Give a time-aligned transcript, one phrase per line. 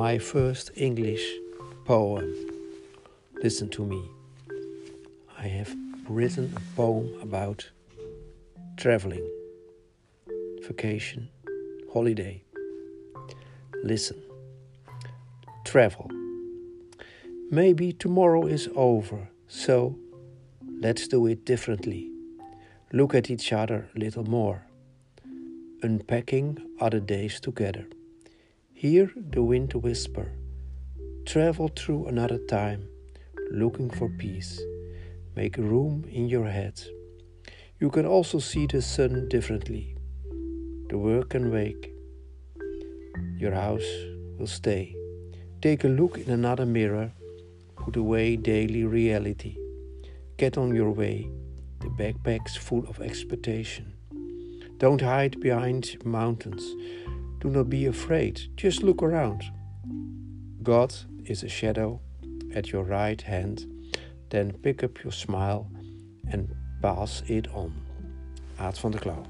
[0.00, 1.24] my first English
[1.84, 2.34] poem.
[3.42, 4.02] Listen to me.
[5.36, 5.76] I have
[6.08, 7.68] written a poem about
[8.78, 9.26] traveling,
[10.66, 11.28] vacation,
[11.92, 12.42] holiday.
[13.84, 14.16] Listen.
[15.66, 16.10] Travel.
[17.50, 19.98] Maybe tomorrow is over, so
[20.80, 22.10] let's do it differently.
[22.90, 24.62] Look at each other a little more.
[25.82, 27.86] Unpacking other days together.
[28.80, 30.32] Hear the wind whisper.
[31.26, 32.88] Travel through another time,
[33.50, 34.58] looking for peace.
[35.36, 36.80] Make room in your head.
[37.78, 39.98] You can also see the sun differently.
[40.88, 41.92] The work can wake.
[43.36, 43.90] Your house
[44.38, 44.96] will stay.
[45.60, 47.12] Take a look in another mirror.
[47.76, 49.58] Put away daily reality.
[50.38, 51.30] Get on your way.
[51.80, 53.92] The backpack's full of expectation.
[54.78, 56.64] Don't hide behind mountains.
[57.40, 59.42] Do not be afraid, just look around.
[60.62, 62.00] God is a shadow
[62.54, 63.66] at your right hand,
[64.28, 65.70] then pick up your smile
[66.30, 67.72] and pass it on.
[68.58, 69.26] Aad van der Klauw.